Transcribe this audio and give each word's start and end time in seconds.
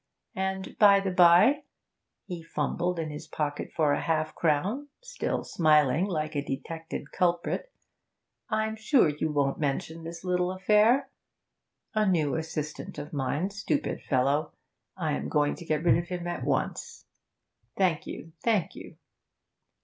And, 0.33 0.75
by 0.79 0.99
the 0.99 1.11
bye' 1.11 1.61
he 2.25 2.41
fumbled 2.41 2.97
in 2.97 3.11
his 3.11 3.27
pocket 3.27 3.69
for 3.75 3.93
half 3.93 4.31
a 4.31 4.33
crown, 4.33 4.87
still 5.03 5.43
smiling 5.43 6.05
like 6.05 6.33
a 6.35 6.43
detected 6.43 7.11
culprit 7.11 7.71
'I'm 8.49 8.75
sure 8.77 9.09
you 9.09 9.31
won't 9.31 9.59
mention 9.59 10.03
this 10.03 10.23
little 10.23 10.51
affair. 10.51 11.11
A 11.93 12.07
new 12.07 12.33
assistant 12.33 12.97
of 12.97 13.13
mine 13.13 13.51
stupid 13.51 14.01
fellow 14.01 14.53
I 14.97 15.11
am 15.11 15.29
going 15.29 15.53
to 15.53 15.65
get 15.65 15.83
rid 15.83 15.99
of 15.99 16.07
him 16.07 16.25
at 16.25 16.43
once. 16.43 17.05
Thank 17.77 18.07
you, 18.07 18.31
thank 18.43 18.73
you.' 18.73 18.97